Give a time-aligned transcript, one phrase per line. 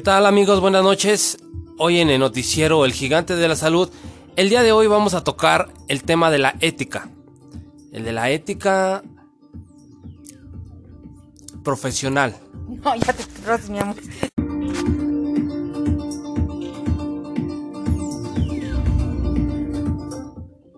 [0.00, 0.60] ¿Qué tal amigos?
[0.62, 1.36] Buenas noches.
[1.76, 3.90] Hoy en el noticiero El Gigante de la Salud,
[4.34, 7.10] el día de hoy vamos a tocar el tema de la ética.
[7.92, 9.02] El de la ética
[11.62, 12.34] profesional.
[12.82, 13.96] No, ya te cerras, mi amor.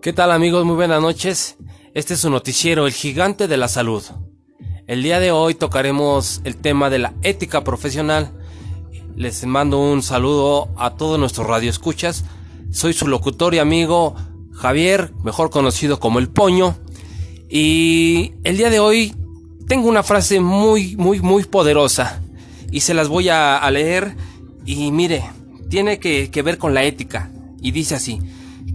[0.01, 0.65] ¿Qué tal amigos?
[0.65, 1.55] Muy buenas noches.
[1.93, 4.03] Este es su noticiero El Gigante de la Salud.
[4.85, 8.33] El día de hoy tocaremos el tema de la ética profesional
[9.15, 12.25] les mando un saludo a todos nuestros radioescuchas.
[12.71, 14.15] Soy su locutor y amigo
[14.51, 16.77] Javier, mejor conocido como El Poño.
[17.49, 19.13] Y el día de hoy
[19.67, 22.21] tengo una frase muy, muy, muy poderosa.
[22.71, 24.15] Y se las voy a, leer.
[24.65, 25.23] Y mire,
[25.69, 27.31] tiene que, que ver con la ética.
[27.61, 28.19] Y dice así,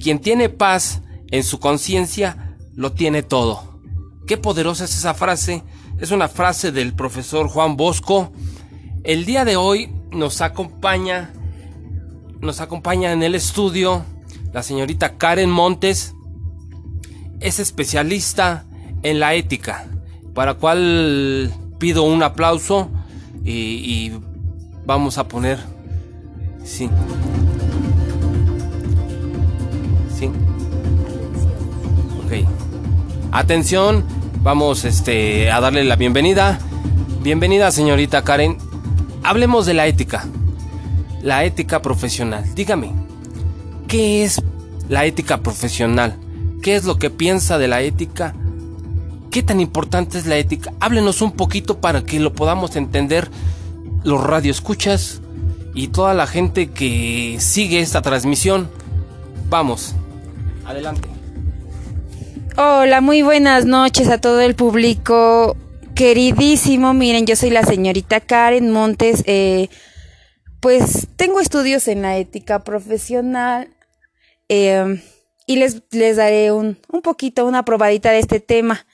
[0.00, 3.80] quien tiene paz en su conciencia, lo tiene todo.
[4.26, 5.64] Qué poderosa es esa frase.
[5.98, 8.32] Es una frase del profesor Juan Bosco.
[9.02, 11.32] El día de hoy nos acompaña,
[12.40, 14.04] nos acompaña en el estudio
[14.52, 16.14] la señorita Karen Montes,
[17.40, 18.64] es especialista
[19.02, 19.86] en la ética,
[20.34, 22.90] para cual pido un aplauso
[23.44, 24.12] y,
[24.84, 25.58] vamos a poner,
[26.64, 26.88] sí,
[30.18, 30.30] sí,
[32.24, 32.48] ok,
[33.32, 34.04] atención,
[34.42, 36.58] vamos este a darle la bienvenida,
[37.22, 38.56] bienvenida señorita Karen,
[39.28, 40.24] hablemos de la ética.
[41.22, 42.44] La ética profesional.
[42.54, 42.92] Dígame,
[43.86, 44.40] ¿qué es
[44.88, 46.16] la ética profesional?
[46.62, 48.34] ¿Qué es lo que piensa de la ética?
[49.30, 50.72] ¿Qué tan importante es la ética?
[50.80, 53.28] Háblenos un poquito para que lo podamos entender
[54.02, 55.20] los radioescuchas
[55.74, 58.70] y toda la gente que sigue esta transmisión.
[59.50, 59.94] Vamos,
[60.64, 61.06] adelante.
[62.56, 65.54] Hola, muy buenas noches a todo el público
[65.98, 69.68] queridísimo, miren, yo soy la señorita Karen Montes, eh,
[70.60, 73.74] pues tengo estudios en la ética profesional
[74.48, 75.02] eh,
[75.44, 78.86] y les, les daré un, un poquito, una probadita de este tema.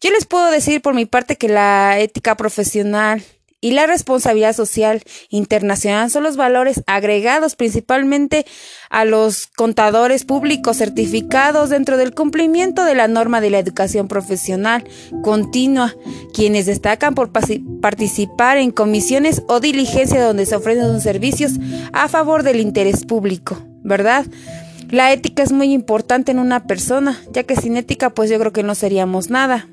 [0.00, 3.22] Yo les puedo decir por mi parte que la ética profesional
[3.60, 8.46] y la responsabilidad social internacional son los valores agregados principalmente
[8.88, 14.84] a los contadores públicos certificados dentro del cumplimiento de la norma de la educación profesional
[15.22, 15.94] continua,
[16.32, 21.52] quienes destacan por participar en comisiones o diligencia donde se ofrecen servicios
[21.92, 24.26] a favor del interés público, ¿verdad?
[24.90, 28.52] La ética es muy importante en una persona, ya que sin ética pues yo creo
[28.52, 29.68] que no seríamos nada.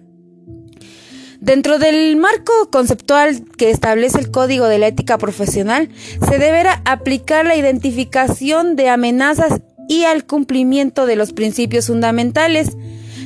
[1.41, 5.89] Dentro del marco conceptual que establece el Código de la Ética Profesional,
[6.27, 12.77] se deberá aplicar la identificación de amenazas y al cumplimiento de los principios fundamentales,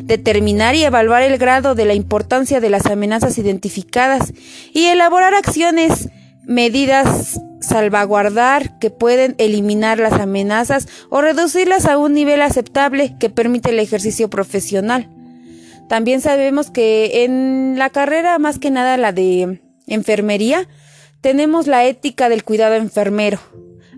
[0.03, 4.33] determinar y evaluar el grado de la importancia de las amenazas identificadas
[4.73, 6.09] y elaborar acciones,
[6.45, 13.69] medidas, salvaguardar que pueden eliminar las amenazas o reducirlas a un nivel aceptable que permite
[13.69, 15.09] el ejercicio profesional.
[15.89, 20.69] También sabemos que en la carrera, más que nada la de enfermería,
[21.19, 23.39] tenemos la ética del cuidado enfermero.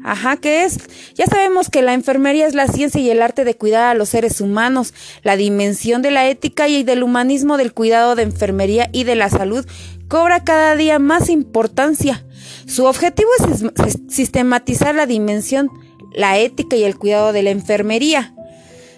[0.04, 0.80] Ajá, ¿qué es?
[1.16, 4.08] Ya sabemos que la enfermería es la ciencia y el arte de cuidar a los
[4.08, 4.94] seres humanos.
[5.22, 9.30] La dimensión de la ética y del humanismo del cuidado de enfermería y de la
[9.30, 9.66] salud
[10.08, 12.26] cobra cada día más importancia.
[12.68, 15.70] Su objetivo es sistematizar la dimensión,
[16.14, 18.34] la ética y el cuidado de la enfermería.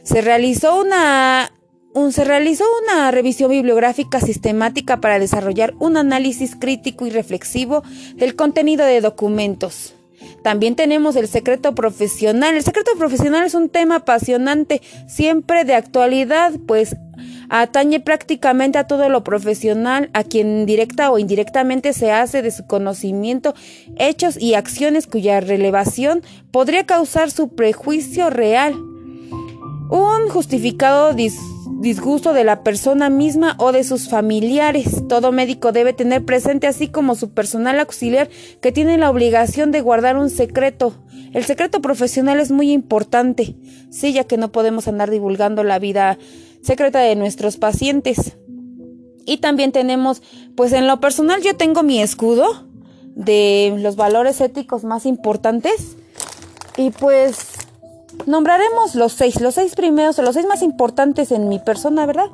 [0.04, 1.52] Se realizó una
[2.12, 7.84] se realizó una revisión bibliográfica sistemática para desarrollar un análisis crítico y reflexivo
[8.16, 9.94] del contenido de documentos.
[10.42, 12.56] También tenemos el secreto profesional.
[12.56, 16.96] El secreto profesional es un tema apasionante, siempre de actualidad, pues
[17.50, 22.66] atañe prácticamente a todo lo profesional, a quien directa o indirectamente se hace de su
[22.66, 23.54] conocimiento,
[23.98, 28.74] hechos y acciones cuya relevación podría causar su prejuicio real.
[28.74, 31.14] Un justificado
[31.84, 35.04] disgusto de la persona misma o de sus familiares.
[35.10, 38.30] Todo médico debe tener presente, así como su personal auxiliar,
[38.62, 40.96] que tiene la obligación de guardar un secreto.
[41.34, 43.58] El secreto profesional es muy importante,
[43.92, 46.18] sí, ya que no podemos andar divulgando la vida
[46.62, 48.38] secreta de nuestros pacientes.
[49.26, 50.22] Y también tenemos,
[50.56, 52.66] pues en lo personal yo tengo mi escudo
[53.14, 55.98] de los valores éticos más importantes.
[56.78, 57.53] Y pues
[58.26, 62.30] nombraremos los seis, los seis primeros, los seis más importantes en mi persona, ¿verdad?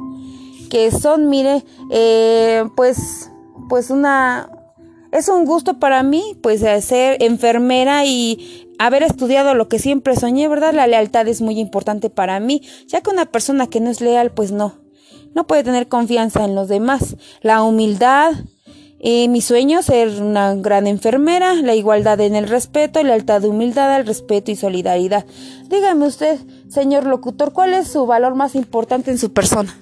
[0.69, 3.31] Que son, mire, eh, pues,
[3.69, 4.49] pues una,
[5.11, 10.47] es un gusto para mí, pues, ser enfermera y haber estudiado lo que siempre soñé,
[10.47, 10.73] ¿verdad?
[10.73, 14.31] La lealtad es muy importante para mí, ya que una persona que no es leal,
[14.31, 14.75] pues no,
[15.35, 17.17] no puede tener confianza en los demás.
[17.41, 18.33] La humildad
[19.01, 24.05] Y mi sueño ser una gran enfermera, la igualdad en el respeto, lealtad, humildad al
[24.05, 25.25] respeto y solidaridad.
[25.69, 26.37] Dígame usted,
[26.67, 29.77] señor locutor, ¿cuál es su valor más importante en su persona?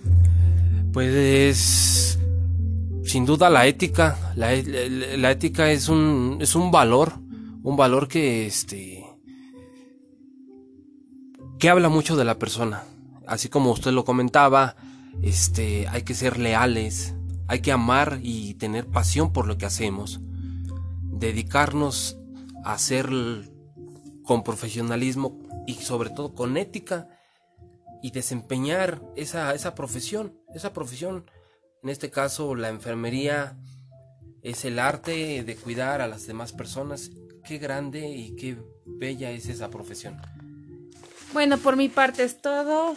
[0.94, 2.18] Pues
[3.08, 4.34] sin duda la ética.
[4.36, 7.14] La, la, ética es un, es un valor,
[7.64, 9.04] un valor que este
[11.58, 12.84] que habla mucho de la persona.
[13.26, 14.76] Así como usted lo comentaba,
[15.24, 17.16] este hay que ser leales,
[17.48, 20.20] hay que amar y tener pasión por lo que hacemos.
[21.04, 22.18] Dedicarnos
[22.64, 23.10] a hacer
[24.24, 27.08] con profesionalismo y sobre todo con ética
[28.04, 30.38] y desempeñar esa, esa profesión.
[30.54, 31.26] Esa profesión,
[31.84, 33.58] en este caso la enfermería,
[34.42, 37.12] es el arte de cuidar a las demás personas.
[37.46, 40.20] Qué grande y qué bella es esa profesión.
[41.34, 42.96] Bueno, por mi parte es todo.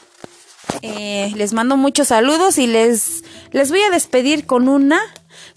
[0.83, 5.01] Eh, les mando muchos saludos y les, les voy a despedir con una,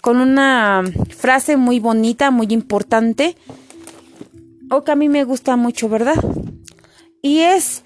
[0.00, 0.82] con una
[1.16, 3.36] frase muy bonita, muy importante,
[4.70, 6.16] o que a mí me gusta mucho, ¿verdad?
[7.22, 7.84] Y es,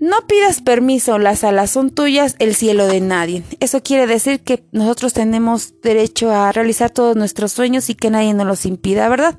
[0.00, 3.42] no pidas permiso, las alas son tuyas, el cielo de nadie.
[3.60, 8.34] Eso quiere decir que nosotros tenemos derecho a realizar todos nuestros sueños y que nadie
[8.34, 9.38] nos los impida, ¿verdad?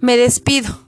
[0.00, 0.83] Me despido.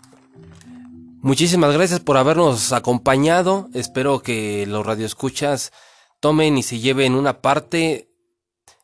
[1.26, 3.68] Muchísimas gracias por habernos acompañado.
[3.74, 5.72] Espero que los radioescuchas
[6.20, 8.08] tomen y se lleven una parte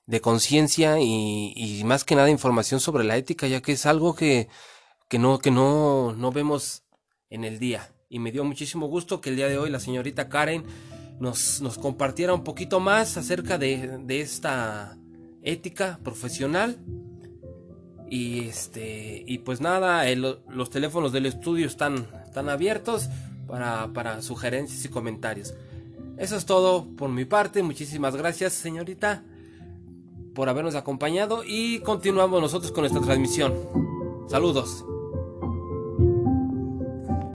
[0.06, 4.48] de conciencia y, más que nada información sobre la ética, ya que es algo que,
[5.08, 6.82] que, no, que no, no vemos
[7.30, 7.94] en el día.
[8.08, 10.64] Y me dio muchísimo gusto que el día de hoy la señorita Karen
[11.20, 14.98] nos, nos compartiera un poquito más acerca de, de esta
[15.44, 16.80] ética profesional
[18.12, 23.10] y este y pues nada, los teléfonos del estudio están, están abiertos
[23.46, 25.52] para, para sugerencias y comentarios.
[26.16, 27.62] Eso es todo por mi parte.
[27.62, 29.22] Muchísimas gracias, señorita,
[30.34, 33.52] por habernos acompañado y continuamos nosotros con esta transmisión.
[34.28, 34.82] Saludos.